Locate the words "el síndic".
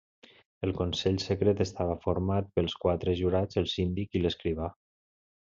3.63-4.19